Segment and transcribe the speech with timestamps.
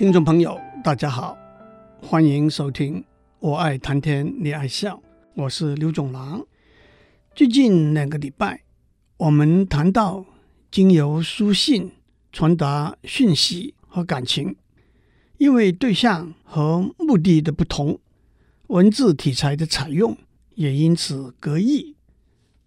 [0.00, 1.36] 听众朋友，大家好，
[2.00, 3.02] 欢迎收听
[3.38, 4.96] 《我爱谈天你爱笑》，
[5.34, 6.42] 我是刘总郎。
[7.34, 8.62] 最近两个礼拜，
[9.18, 10.24] 我们谈到
[10.70, 11.92] 经由书信
[12.32, 14.56] 传达讯息和感情，
[15.36, 18.00] 因为对象和目的的不同，
[18.68, 20.16] 文字题材的采用
[20.54, 21.94] 也因此各异。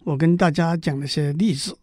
[0.04, 1.76] 我跟大家讲了些例子，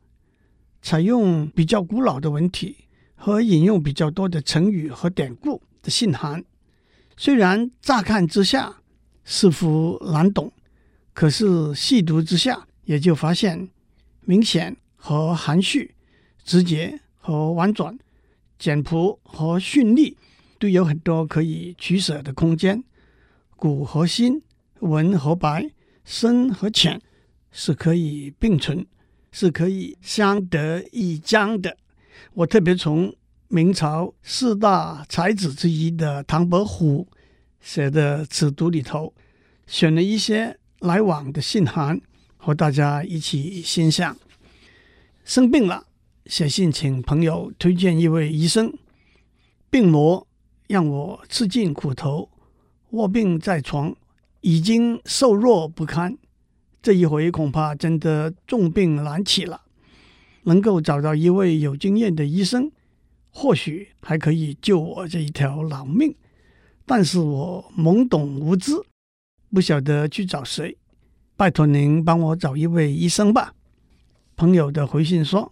[0.81, 2.77] 采用比较古老的文体。
[3.23, 6.43] 和引用比较多的成语和典故的信函，
[7.15, 8.77] 虽然乍看之下
[9.23, 10.51] 似乎难懂，
[11.13, 13.69] 可是细读之下也就发现
[14.21, 15.93] 明显和含蓄、
[16.43, 17.95] 直接和婉转、
[18.57, 20.17] 简朴和绚丽，
[20.57, 22.83] 都有很多可以取舍的空间。
[23.55, 24.41] 古和新、
[24.79, 25.69] 文和白、
[26.03, 26.99] 深和浅
[27.51, 28.83] 是可以并存，
[29.31, 31.77] 是可以相得益彰的。
[32.33, 33.13] 我特别从
[33.53, 37.05] 明朝四大才子之一的唐伯虎
[37.59, 39.13] 写的《尺牘》里头，
[39.67, 41.99] 选了一些来往的信函，
[42.37, 44.15] 和大家一起欣赏。
[45.25, 45.85] 生病了，
[46.27, 48.73] 写信请朋友推荐一位医生。
[49.69, 50.25] 病魔
[50.69, 52.29] 让我吃尽苦头，
[52.91, 53.93] 卧病在床，
[54.39, 56.17] 已经瘦弱不堪。
[56.81, 59.63] 这一回恐怕真的重病难起了。
[60.43, 62.71] 能够找到一位有经验的医生，
[63.31, 66.13] 或许还可以救我这一条老命。
[66.85, 68.73] 但是我懵懂无知，
[69.51, 70.77] 不晓得去找谁。
[71.37, 73.53] 拜托您帮我找一位医生吧。
[74.35, 75.51] 朋友的回信说：“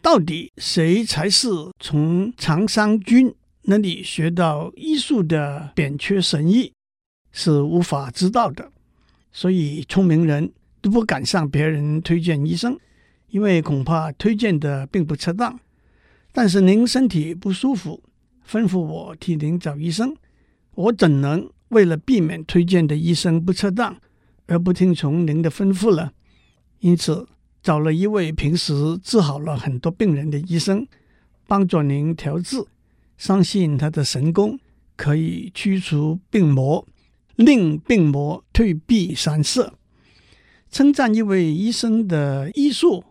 [0.00, 6.72] 到底谁才是从常伤君那里学到医术的扁鹊神医，
[7.32, 8.70] 是无法知道的。
[9.32, 12.78] 所以聪明人都不敢向别人推荐医生。”
[13.30, 15.60] 因为恐怕推荐的并不恰当，
[16.32, 18.02] 但是您身体不舒服，
[18.48, 20.14] 吩咐我替您找医生，
[20.74, 23.96] 我怎能为了避免推荐的医生不恰当
[24.46, 26.12] 而不听从您的吩咐呢？
[26.78, 27.28] 因此
[27.62, 30.86] 找了一位平时治好了很多病人的医生，
[31.46, 32.64] 帮助您调治，
[33.18, 34.58] 相信他的神功
[34.96, 36.86] 可以驱除病魔，
[37.36, 39.74] 令病魔退避三舍。
[40.70, 43.04] 称赞一位医生的医术。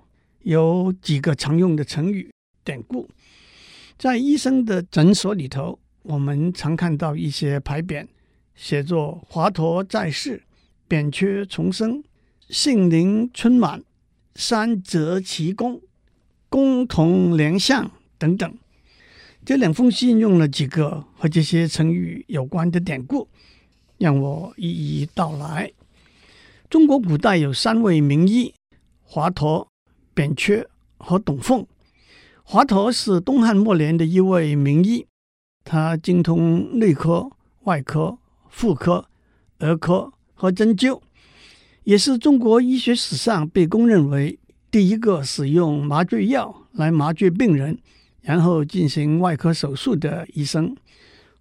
[0.44, 2.32] 有几个常用的成语
[2.64, 3.10] 典故，
[3.98, 8.08] 在医生的诊所里头，我们常看到一些牌匾，
[8.56, 10.44] 写作“华佗在世，
[10.88, 12.04] 扁鹊重生，
[12.50, 13.84] 杏林春满，
[14.36, 15.82] 三折奇功，
[16.50, 18.58] 公同联相”等等。
[19.46, 23.28] 这两封信用了几个和这些成语有关的典故，
[23.98, 25.72] 让我一一道来。
[26.70, 28.54] 中国古代有三位名医：
[29.02, 29.68] 华佗。
[30.12, 31.66] 扁鹊和董奉，
[32.52, 35.06] 华佗是东汉末年的一位名医，
[35.64, 37.30] 他精通内科、
[37.66, 38.18] 外科、
[38.50, 39.06] 妇科、
[39.60, 41.00] 儿科和针灸，
[41.84, 44.40] 也是中国医学史上被公认为
[44.72, 47.78] 第一个使用麻醉药来麻醉病人，
[48.22, 50.76] 然后进行外科手术的医生。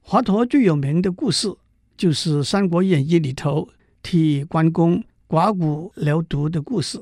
[0.03, 1.51] 华佗最有名的故事
[1.97, 3.67] 就是《三国演义》里头
[4.03, 7.01] 替关公刮骨疗毒的故事。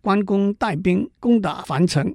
[0.00, 2.14] 关公带兵攻打樊城，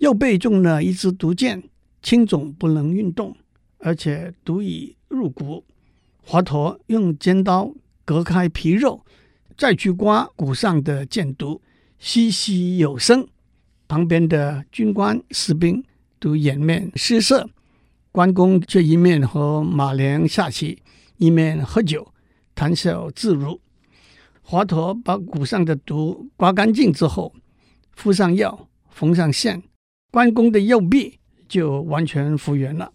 [0.00, 1.62] 又被中了一支毒箭，
[2.02, 3.36] 青肿不能运动，
[3.78, 5.62] 而且毒已入骨。
[6.22, 7.72] 华佗用尖刀
[8.04, 9.04] 割开皮肉，
[9.58, 11.60] 再去刮骨上的箭毒，
[12.00, 13.26] 淅淅有声。
[13.86, 15.84] 旁边的军官士兵
[16.18, 17.50] 都掩面失色，
[18.10, 20.82] 关公却一面和马良下棋，
[21.18, 22.10] 一面喝酒，
[22.54, 23.60] 谈笑自如。
[24.40, 27.34] 华佗把骨上的毒刮干净之后，
[27.92, 29.62] 敷上药，缝上线，
[30.10, 32.92] 关公的右臂就完全复原了。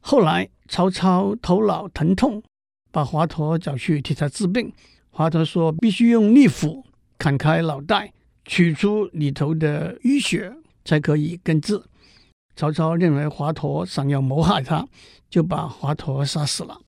[0.00, 2.42] 后来曹操头脑疼痛，
[2.90, 4.72] 把华佗找去替他治病。
[5.10, 6.84] 华佗说：“必须用利斧
[7.18, 8.12] 砍开脑袋，
[8.44, 10.54] 取出里头的淤血，
[10.84, 11.82] 才可以根治。”
[12.56, 14.86] 曹操认为华佗想要谋害他，
[15.28, 16.80] 就把华佗杀死了。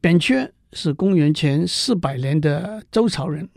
[0.00, 0.52] 扁鹊。
[0.72, 3.48] 是公元前四百年的周朝人，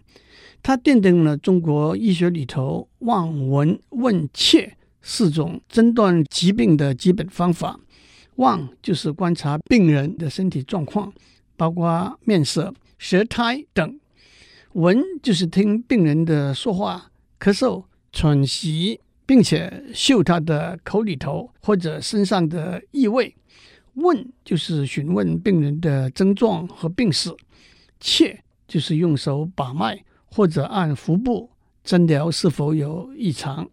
[0.61, 7.79] 他奠定了中国医学里头望、闻、问、切四种诊断疾病的基本方法。
[8.35, 11.11] 望就是观察病人的身体状况，
[11.57, 13.99] 包括面色、舌苔等；
[14.71, 23.35] 闻就是听病人的说话、咳嗽、喘息，并且嗅他的口里头或者身上的异味。
[23.95, 27.35] 问就是询问病人的症状和病史，
[27.99, 31.49] 切就是用手把脉或者按腹部
[31.83, 33.69] 诊疗是否有异常。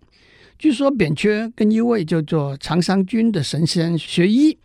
[0.59, 4.57] 据说扁鹊跟一位叫做常伤君的神仙学医，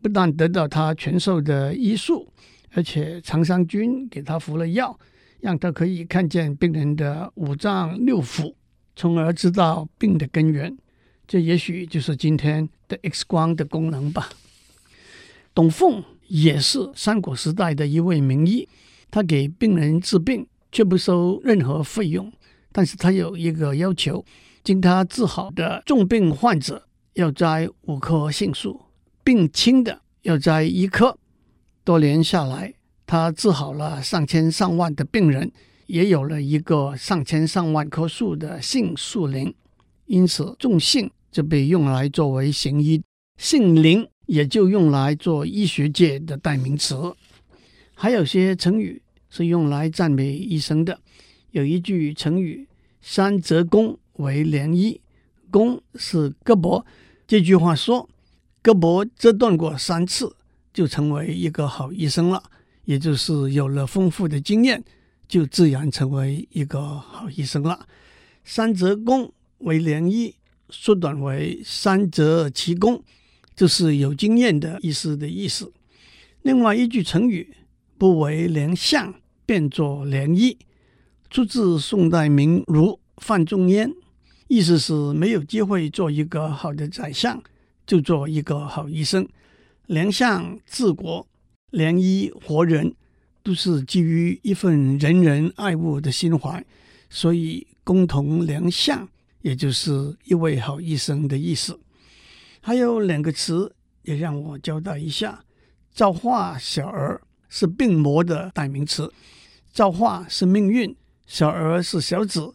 [0.00, 2.28] 不但得到他传授的医术，
[2.72, 4.96] 而且常伤君给他服了药，
[5.40, 8.54] 让他可以看见病人的五脏六腑，
[8.94, 10.76] 从而知道病的根源。
[11.26, 14.28] 这也许就是今天的 X 光的功能吧。
[15.52, 18.68] 董奉也是三国时代的一位名医，
[19.10, 22.32] 他给病人治病却不收任何费用，
[22.70, 24.24] 但是他有一个要求：
[24.62, 28.80] 经他治好的重病患者要摘五棵杏树，
[29.24, 31.16] 病轻的要摘一颗。
[31.82, 32.74] 多年下来，
[33.06, 35.50] 他治好了上千上万的病人，
[35.86, 39.52] 也有了一个上千上万棵树的杏树林。
[40.06, 43.02] 因此，种杏就被用来作为行医，
[43.38, 47.14] 杏林也就用来做医学界的代名词。
[47.94, 50.98] 还有些成语是用来赞美医生的，
[51.50, 52.68] 有一句成语
[53.00, 55.00] “三折肱为良医”，
[55.50, 56.84] 肱是胳膊。
[57.26, 58.08] 这句话说，
[58.62, 60.36] 胳膊折断过三次，
[60.72, 62.42] 就成为一个好医生了。
[62.84, 64.82] 也就是有了丰富的经验，
[65.28, 67.86] 就自然成为一个好医生了。
[68.42, 70.34] 三折肱为良医，
[70.70, 73.00] 缩短为三折其肱，
[73.54, 75.72] 就是有经验的医师的意思。
[76.42, 77.54] 另外一句成语
[77.96, 79.14] “不为良相，
[79.46, 80.58] 便作良医”，
[81.30, 83.94] 出自宋代名儒范仲淹，
[84.50, 87.40] 意思是没有机会做一个好的宰相，
[87.86, 89.24] 就做一个好医生。
[89.86, 91.24] 良相治国。
[91.70, 92.92] 良医活人，
[93.44, 96.64] 都是基于一份仁人爱物的心怀，
[97.08, 99.08] 所以共同良相，
[99.42, 101.78] 也就是一位好医生的意思。
[102.60, 105.44] 还有两个词也让我交代一下：
[105.92, 109.12] 造化小儿是病魔的代名词，
[109.70, 112.52] 造化是命运，小儿是小子，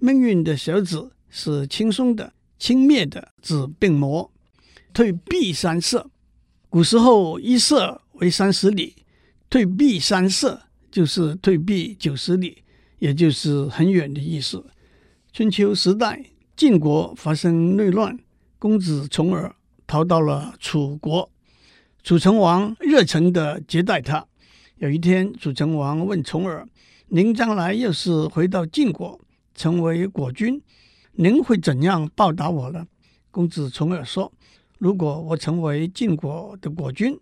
[0.00, 4.30] 命运的小子是轻松的、轻蔑的，指病魔。
[4.92, 6.10] 退避三舍，
[6.68, 8.02] 古时候一舍。
[8.16, 8.94] 为三十里，
[9.50, 10.58] 退避三舍
[10.90, 12.62] 就是退避九十里，
[12.98, 14.64] 也就是很远的意思。
[15.34, 16.24] 春秋时代，
[16.56, 18.18] 晋国发生内乱，
[18.58, 19.54] 公子重耳
[19.86, 21.30] 逃到了楚国，
[22.02, 24.26] 楚成王热诚地接待他。
[24.78, 26.66] 有一天，楚成王问重耳
[27.08, 29.20] ：“您将来要是回到晋国，
[29.54, 30.58] 成为国君，
[31.16, 32.86] 您会怎样报答我呢？”
[33.30, 34.32] 公子重耳说
[34.78, 37.18] ：“如果我成为晋国的国君，”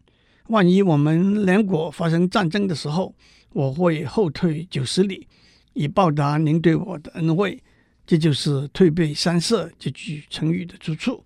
[0.48, 3.14] 万一我们两国发生战争的时候，
[3.52, 5.26] 我会后退九十里，
[5.72, 7.62] 以报答您对我的恩惠。
[8.06, 11.22] 这就是“退避三舍”这句成语的出处。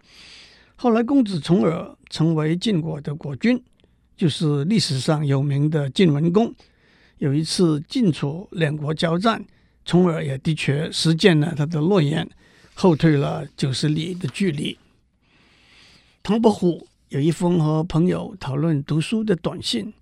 [0.76, 3.60] 后来，公子重耳成为晋国的国君，
[4.16, 6.54] 就是历史上有名的晋文公。
[7.18, 9.44] 有一次晋楚两国交战，
[9.84, 12.28] 重耳也的确实践了他的诺言，
[12.80, 14.78] 后退了九十里的距离。
[16.22, 16.86] 唐伯虎。
[17.08, 19.94] 有一封和朋友讨论读书的短信：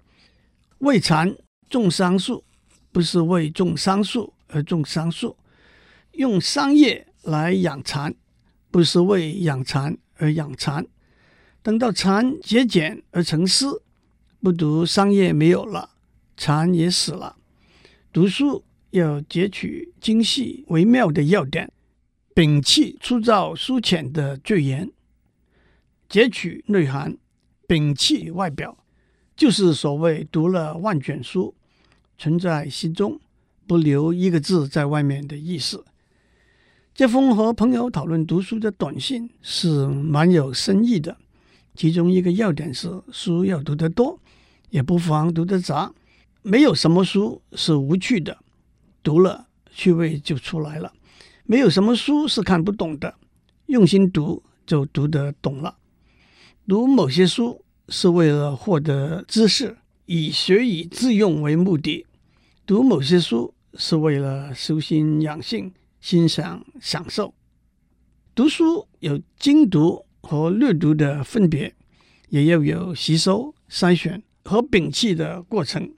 [0.79, 1.37] 为蚕
[1.71, 2.43] 种桑树，
[2.91, 5.37] 不是为种桑树而种桑树；
[6.15, 8.13] 用桑叶来养蚕，
[8.73, 10.85] 不是为养蚕而养蚕。
[11.63, 13.81] 等到蚕结茧而成丝，
[14.41, 15.91] 不读桑叶没有了，
[16.37, 17.37] 蚕也死了。
[18.13, 21.71] 读书要截取精细微妙的要点，
[22.37, 24.93] 摒弃粗糙疏浅的赘言。
[26.07, 27.17] 截取内涵，
[27.67, 28.77] 摒弃外表，
[29.35, 31.55] 就是所谓读了万卷书，
[32.19, 33.19] 存在心中，
[33.67, 35.83] 不留一个字在外面的意思。
[36.95, 41.17] 这封和朋友讨论读书的短信是蛮有深意的，
[41.75, 44.21] 其中一个要点是书要读得多，
[44.69, 45.91] 也不妨读得杂。
[46.43, 48.37] 没有什么书是无趣的，
[49.03, 50.93] 读了趣味就出来了；
[51.49, 53.15] 没有什么书是看不懂的，
[53.67, 55.77] 用心读就读得懂了。
[56.67, 59.77] 读某些书是为了获得知识，
[60.07, 62.05] 以学以致用为目的；
[62.67, 67.33] 读某些书是为了修心养性、欣赏享受。
[68.35, 71.73] 读书有精读和略读的分别，
[72.29, 75.95] 也要有吸收、筛选和摒弃的过程。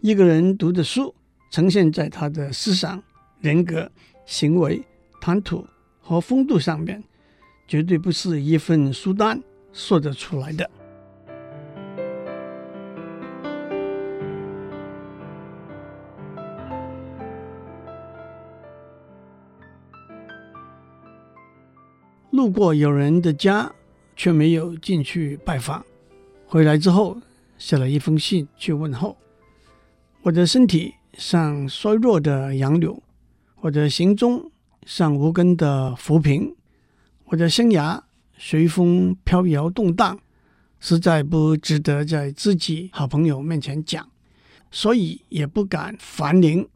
[0.00, 1.14] 一个人读的书，
[1.50, 3.02] 呈现在他的思想、
[3.40, 3.92] 人格、
[4.26, 4.84] 行为、
[5.20, 5.66] 谈吐
[6.00, 7.02] 和风度上面，
[7.66, 9.40] 绝对不是一份书单。
[9.72, 10.70] 说得出来的。
[22.30, 23.70] 路过有人的家，
[24.14, 25.84] 却没有进去拜访。
[26.46, 27.16] 回来之后，
[27.58, 29.16] 写了一封信去问候。
[30.22, 33.02] 我的身体像衰弱的杨柳，
[33.66, 34.52] 我的行踪
[34.84, 36.54] 像无根的浮萍，
[37.24, 38.00] 我的生涯。
[38.38, 40.20] 随风飘摇动荡，
[40.78, 44.06] 实在不值得在自己好朋友面前讲，
[44.70, 46.68] 所以也不敢烦您。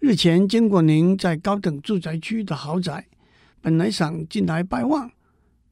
[0.00, 3.06] 日前经过您在高等住宅区的豪宅，
[3.62, 5.10] 本来想进来拜望，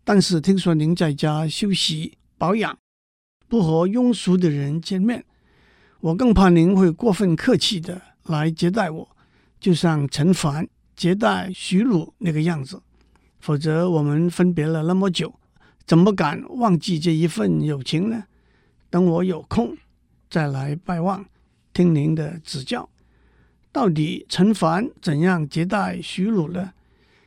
[0.05, 2.79] 但是听说您在家休息保养，
[3.49, 5.25] 不和庸俗的人见面，
[6.01, 9.09] 我更怕您会过分客气的来接待我，
[9.63, 12.83] 就像陈凡接待徐鲁那个样子。
[13.39, 15.33] 否则我们分别了那么久，
[15.87, 18.25] 怎么敢忘记这一份友情呢？
[18.91, 19.77] 等我有空
[20.29, 21.25] 再来拜望，
[21.73, 22.89] 听您的指教。
[23.71, 26.73] 到底陈凡怎样接待徐鲁呢？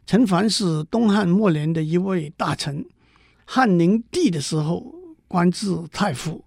[0.05, 2.85] 陈凡是东汉末年的一位大臣，
[3.45, 4.93] 汉灵帝的时候
[5.29, 6.43] 官至太傅、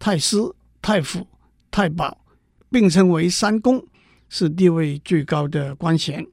[0.00, 0.36] 太师、
[0.80, 1.26] 太傅、
[1.70, 2.18] 太保，
[2.70, 3.84] 并称为三公，
[4.34, 6.26] 是地位最高的官衔。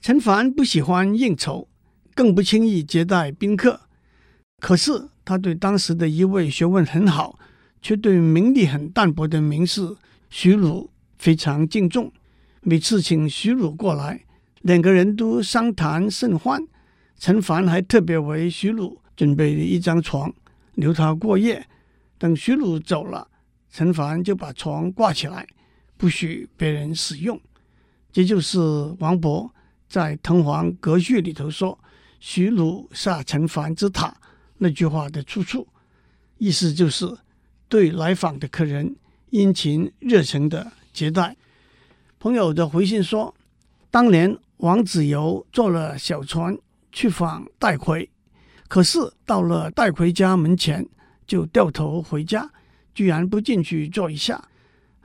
[0.00, 1.66] 陈凡不喜欢应酬，
[2.14, 3.80] 更不轻易接待宾客。
[4.60, 7.36] 可是他对当时的一位学问很好，
[7.82, 9.96] 却对名利很淡薄的名士
[10.30, 12.12] 徐鲁非常敬重。
[12.60, 14.24] 每次请徐鲁过来，
[14.62, 16.64] 两个人都相谈甚欢。
[17.18, 20.32] 陈凡还特别为徐鲁准备了一张床，
[20.74, 21.66] 留他过夜。
[22.18, 23.26] 等徐鲁走了，
[23.72, 25.44] 陈凡就把床挂起来，
[25.96, 27.40] 不许别人使用。
[28.12, 28.58] 这就是
[28.98, 29.50] 王勃
[29.88, 31.78] 在《滕王阁序》里头说
[32.18, 34.12] “徐鲁下陈凡之榻”
[34.58, 35.66] 那句话的出处，
[36.38, 37.06] 意思就是
[37.68, 38.96] 对来访的客人
[39.30, 41.36] 殷勤热诚的接待。
[42.18, 43.34] 朋友的回信说，
[43.90, 46.56] 当年王子猷坐了小船
[46.90, 48.08] 去访戴逵，
[48.68, 50.88] 可是到了戴逵家门前
[51.26, 52.50] 就掉头回家，
[52.94, 54.42] 居然不进去坐一下，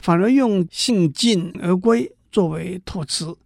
[0.01, 3.37] 反而用“兴尽而归”作为托词。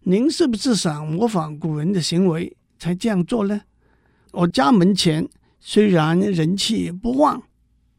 [0.00, 3.60] 您是不是想模仿古人的行为才这样做呢？
[4.32, 5.28] 我家门前
[5.60, 7.42] 虽然人气不旺，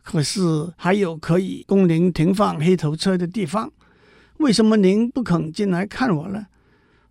[0.03, 3.71] 可是还有可以供您停放黑头车的地方。
[4.37, 6.47] 为什么您不肯进来看我呢？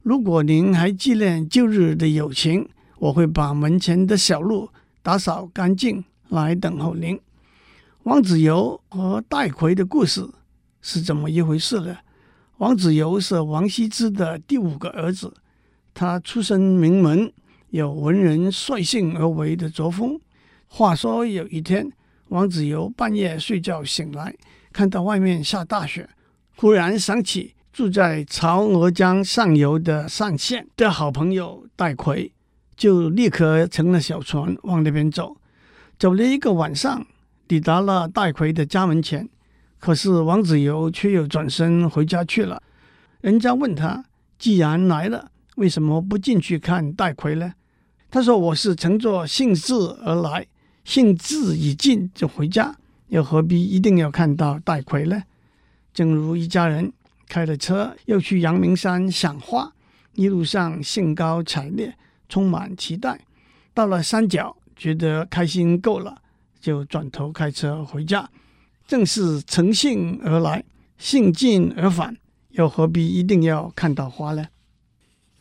[0.03, 2.69] 如果您还纪念旧日的友情，
[2.99, 4.69] 我会把门前的小路
[5.03, 7.19] 打扫干净来等候您。
[8.05, 10.29] 王子猷和戴逵的故事
[10.89, 11.97] 是怎么一回事呢？
[12.59, 15.35] 王子猷是王羲之的第五个儿子，
[15.93, 17.33] 他出身名门，
[17.71, 20.17] 有文人率性而为的作风。
[20.69, 21.91] 话说有一天，
[22.29, 24.33] 王子猷半夜睡觉醒来，
[24.73, 26.09] 看到外面下大雪。
[26.55, 32.31] 忽然想起住在曹娥江上游的单县的好朋友戴逵，
[32.77, 35.37] 就立刻乘了小船往那边走。
[35.99, 37.05] 走了一个晚上，
[37.49, 39.29] 抵达了戴逵的家门前。
[39.87, 42.61] 可是王子猷却又转身回家去了。
[43.21, 44.05] 人家问他
[44.37, 47.53] ：“既然来了，为什么不进去看戴逵呢？”
[48.11, 49.73] 他说：“我是乘坐兴致
[50.05, 50.45] 而来，
[50.83, 52.77] 兴致已尽就回家，
[53.11, 55.23] 又何必一定要看到戴逵呢？”
[55.95, 56.93] 正如一家人
[57.29, 59.73] 开了车，要去阳明山赏花，
[60.15, 61.97] 一路上兴高采烈，
[62.29, 63.21] 充满期待。
[63.73, 66.21] 到了山脚，觉得开心够了，
[66.59, 68.29] 就转头开车回家。
[68.87, 70.65] 正是乘兴而来，
[70.99, 72.17] 兴尽而返，
[72.51, 74.47] 又何必一定要看到花呢？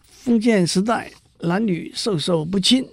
[0.07, 1.11] 封建时代，
[1.41, 2.87] 男女授受不亲，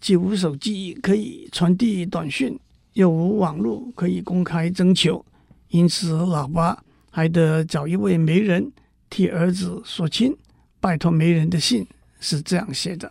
[0.00, 2.58] 既无手机可以传递短讯，
[2.92, 5.24] 又无网络可以公开征求，
[5.68, 6.82] 因此老爸。
[7.10, 8.70] 还得找一位媒人
[9.10, 10.36] 替儿子说亲，
[10.78, 11.84] 拜托媒人的信
[12.20, 13.10] 是这样写的：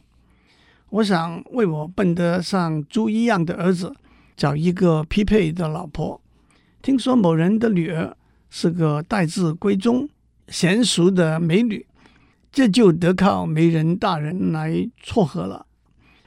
[0.90, 3.94] 我想为我笨得像猪一样的儿子
[4.38, 6.22] 找一个匹配的老婆。
[6.88, 8.16] 听说某人的女儿
[8.50, 10.08] 是个待字闺中、
[10.48, 11.86] 娴淑的美女，
[12.50, 15.66] 这就得靠媒人大人来撮合了。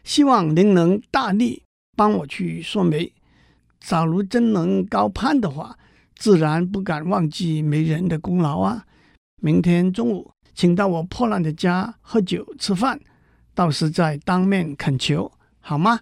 [0.04, 1.62] 希望您能大力
[1.96, 3.10] 帮我去说媒。
[3.80, 5.78] 假如真能高攀的话。
[6.14, 8.84] 自然不敢忘记媒人的功劳啊！
[9.40, 13.00] 明天中午请到我破烂的家喝酒吃饭，
[13.54, 16.00] 到时再当面恳求，好吗？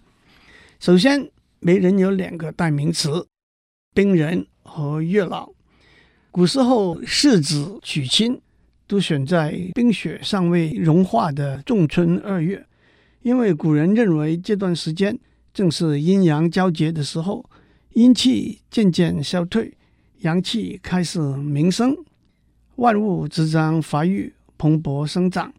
[0.81, 3.25] 首先，媒人有两个代名词：
[3.95, 5.49] 冰人和月老。
[6.31, 8.39] 古时候世子娶亲
[8.87, 12.65] 都选在冰雪尚未融化的仲春二月，
[13.23, 15.17] 因为古人认为这段时间
[15.51, 17.43] 正是阴阳交接的时候，
[17.93, 19.73] 阴气渐渐消退。
[20.19, 21.95] 阳气开始萌生，
[22.75, 25.51] 万物之章发育蓬勃生长。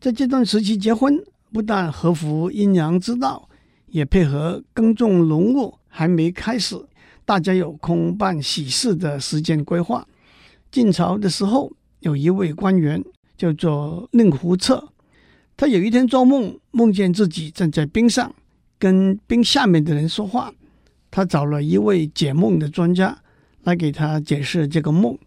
[0.00, 1.22] 在这段时期结婚，
[1.52, 3.48] 不但合乎阴阳之道，
[3.86, 6.74] 也配合耕种农务还没开始，
[7.28, 10.08] 大家有空办喜事的时间规划。
[10.70, 11.70] 晋朝的时候，
[12.00, 13.04] 有一位官员
[13.36, 14.82] 叫做令狐彻，
[15.54, 18.34] 他有一天做梦，梦见自己站在冰上，
[18.78, 20.50] 跟冰下面的人说话。
[21.10, 23.18] 他找了一位解梦的专家
[23.64, 25.18] 来给他解释这个梦。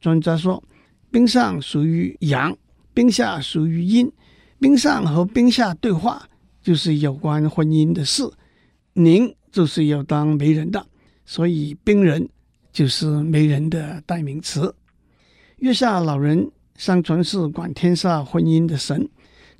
[0.00, 0.64] 专家说，
[1.10, 2.56] 冰上属于阳，
[2.94, 4.10] 冰下属于阴。
[4.58, 6.26] 冰上和冰下对话
[6.62, 8.30] 就是有关婚姻的事。
[8.94, 10.86] 您就是要当媒人的，
[11.30, 12.28] 所以冰人
[12.72, 14.74] 就是媒人的代名词。
[15.58, 19.08] 月下老人相传是管天下婚姻的神，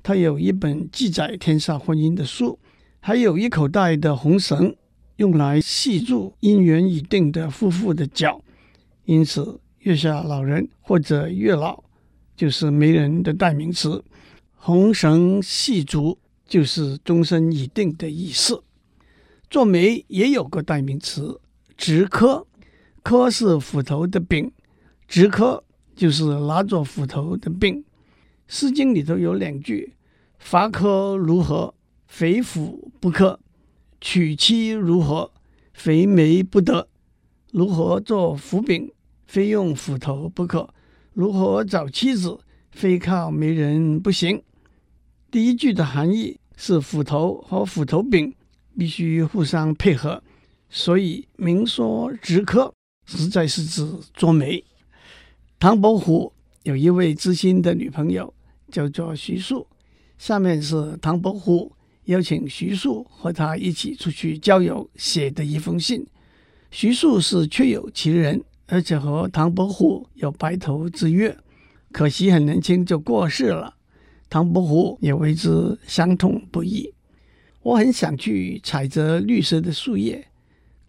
[0.03, 2.59] 他有一本记载天下婚姻的书，
[2.99, 4.75] 还有一口袋的红绳，
[5.15, 8.41] 用来系住姻缘已定的夫妇的脚。
[9.05, 11.81] 因此，月下老人或者月老
[12.35, 14.03] 就是媒人的代名词。
[14.55, 18.61] 红绳系足就是终身已定的意思。
[19.49, 21.39] 做媒也有个代名词，
[21.81, 22.45] 执刻，
[23.01, 24.51] 刻是斧头的柄，
[25.07, 25.63] 执刻
[25.95, 27.77] 就是拿着斧头的柄。
[28.47, 29.95] 《诗经》里头有两句
[30.37, 31.73] ：“伐刻如何？
[32.05, 33.39] 非斧不可。
[33.99, 35.31] 娶妻如何？
[35.73, 36.87] 非媒不得。
[37.51, 38.91] 如何做斧柄？
[39.25, 40.71] 非用斧头不可。
[41.13, 42.37] 如何找妻子？
[42.69, 44.43] 非靠媒人不行。”
[45.31, 48.35] 第一句的含义是斧头和斧头柄
[48.77, 50.21] 必须互相配合，
[50.73, 52.73] 所以明说直刻
[53.05, 54.63] 实在是指做媒。
[55.59, 56.31] 唐伯虎
[56.63, 58.33] 有一位知心的女朋友
[58.71, 59.67] 叫做徐庶，
[60.17, 61.71] 下面是唐伯虎
[62.05, 66.07] 邀请徐庶和他一起出去郊游写的一封信。
[66.71, 71.37] 徐庶是确有其人，而且和唐伯虎有白头之约，
[71.91, 73.75] 可惜很年轻就过世了。
[74.29, 76.93] 唐伯虎也为之伤痛不已。
[77.61, 80.25] 我很想去采着绿色的树叶，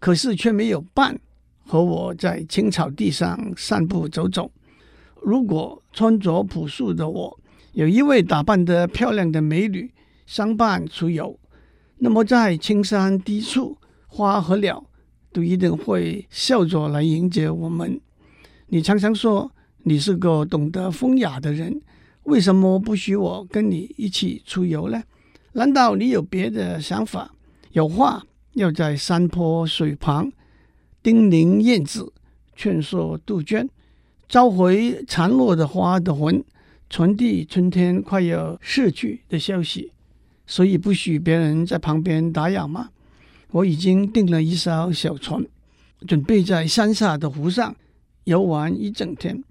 [0.03, 1.17] 可是却没有伴
[1.65, 4.51] 和我在青草地上散步走走。
[5.21, 7.39] 如果穿着朴素的我
[7.71, 9.89] 有一位打扮得漂亮的美女
[10.25, 11.39] 相伴出游，
[11.99, 14.85] 那么在青山低处，花和鸟
[15.31, 17.97] 都一定会笑着来迎接我们。
[18.67, 19.49] 你常常说
[19.83, 21.81] 你是个懂得风雅的人。
[22.23, 25.01] 为什么不许我跟你一起出游呢？
[25.53, 27.33] 难道你有别的想法？
[27.71, 28.21] 有话
[28.53, 30.31] 要在山坡水旁
[31.01, 32.13] 叮咛燕子，
[32.55, 33.69] 劝说杜鹃，
[34.27, 36.43] 召回残落的花的魂，
[36.89, 39.91] 传递春天快要逝去的消息。
[40.45, 42.89] 所以不许别人在旁边打扰吗？
[43.51, 45.45] 我已经订了一艘小船，
[46.07, 47.75] 准备在山下的湖上
[48.25, 49.43] 游玩一整天，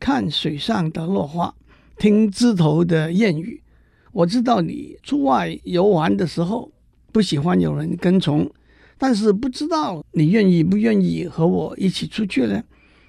[0.00, 1.54] 看水上的落花。
[1.98, 3.60] 听枝头的燕语，
[4.12, 6.70] 我知道你出外游玩的时候
[7.12, 8.50] 不喜欢有人跟从，
[8.96, 12.62] 但是不知道你愿意不愿意和我一起出去呢？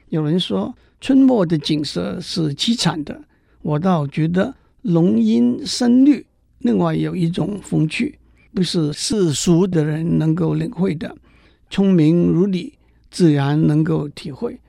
[0.10, 3.22] 有人说春末的景色是凄惨的，
[3.62, 6.26] 我倒觉得浓阴深绿，
[6.60, 8.18] 另外有一种风趣，
[8.54, 11.16] 不是世俗的人能够领会的。
[11.70, 12.74] 聪明如你，
[13.12, 14.60] 自然能够体会，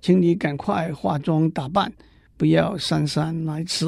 [0.00, 1.92] 请你赶快化妆打扮。
[2.38, 3.86] 不要姗姗来迟。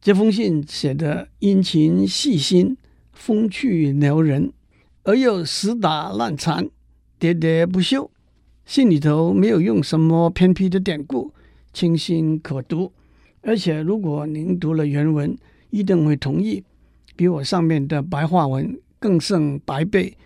[0.00, 2.76] 这封信写得殷勤细心、
[3.20, 4.50] 风趣撩人，
[5.02, 6.70] 而又死打烂缠、
[7.20, 8.10] 喋喋不休。
[8.64, 11.30] 信里头没有用什么偏僻的典故，
[11.74, 12.90] 清新可读。
[13.42, 15.36] 而且，如果您读了原文，
[15.68, 16.64] 一定会同意，
[17.14, 20.16] 比我上面的白话文更胜百倍。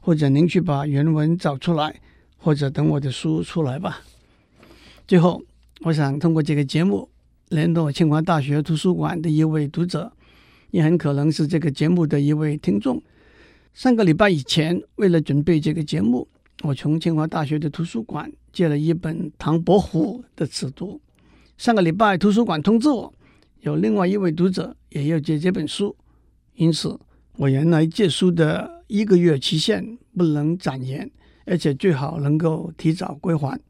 [0.00, 1.96] 或者您去把原文找出来，
[2.36, 4.02] 或者等我的书出来吧。
[5.08, 5.42] 最后。
[5.82, 7.06] 我想通过这个节目
[7.50, 10.10] 联络清华大学图书馆的一位读者，
[10.70, 13.02] 也很可能是这个节目的一位听众。
[13.74, 16.26] 上个礼拜以前，为了准备这个节目，
[16.62, 20.98] 我从清华大学的图书馆借了一本唐伯虎的尺牍。
[21.58, 23.12] 上个礼拜图书馆通知我，
[23.60, 25.94] 有另外一位读者也要借这本书，
[26.54, 26.98] 因此
[27.36, 31.10] 我原来借书的一个月期限不能展延，
[31.44, 33.60] 而且最好能够提早归还。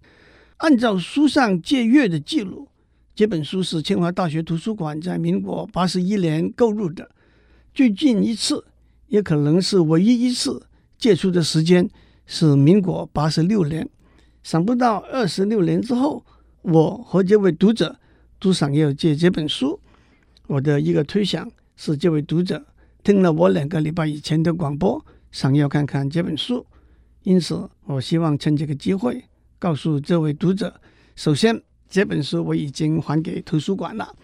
[0.59, 2.69] 按照书上借阅的记录，
[3.17, 7.11] 这本书是清华大学图书馆在民国八十一年购入的。
[7.73, 8.63] 最近一次，
[9.07, 10.67] 也可能是唯一一次
[10.99, 11.89] 借书的时间
[12.27, 13.89] 是民国八十六年。
[14.43, 16.27] 想不到二十六年之后，
[16.61, 17.99] 我和这位读者
[18.39, 19.81] 都想要借这本书。
[20.47, 22.67] 我的一个推想是，这位读者
[23.03, 25.03] 听了我两个礼拜以前的广播，
[25.33, 26.67] 想要看看这本书，
[27.23, 29.25] 因此我希望趁这个机会。
[29.59, 30.79] 告诉这位读者，
[31.15, 34.15] 首先这本书我已经还给图书馆了。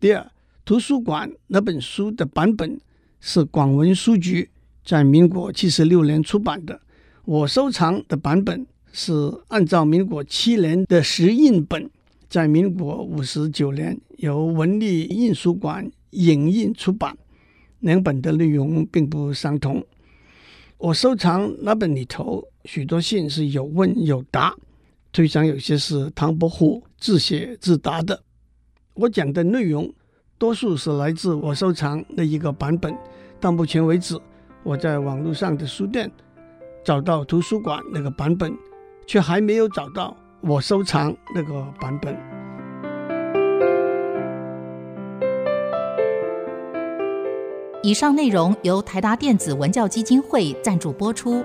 [0.00, 0.30] 第二，
[0.64, 2.80] 图书馆那本书的版本
[3.20, 4.50] 是广文书局
[4.84, 6.80] 在民国七十六年出版的，
[7.24, 9.12] 我收藏的版本是
[9.48, 11.88] 按照民国七年的石印本，
[12.28, 17.16] 在民国五十九年由文立印书馆影印出版，
[17.80, 19.84] 两本的内容并不相同。
[20.78, 24.52] 我收藏那本里头许多信是有问有答，
[25.12, 28.22] 推想有些是唐伯虎自写自答的。
[28.94, 29.92] 我讲的内容
[30.38, 32.96] 多数是来自我收藏的一个版本，
[33.40, 34.16] 到目前为止，
[34.62, 36.08] 我在网络上的书店
[36.84, 38.56] 找到图书馆那个版本，
[39.04, 42.16] 却还没有找到我收藏那个版本。
[47.82, 51.44] 以上内容由台达电子文教基金会赞助播出。